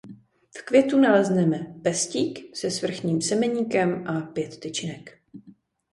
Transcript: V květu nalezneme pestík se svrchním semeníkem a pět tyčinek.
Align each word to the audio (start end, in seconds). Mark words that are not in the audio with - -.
V 0.57 0.61
květu 0.65 0.99
nalezneme 0.99 1.67
pestík 1.83 2.55
se 2.57 2.71
svrchním 2.71 3.21
semeníkem 3.21 4.07
a 4.07 4.21
pět 4.21 4.57
tyčinek. 4.57 5.19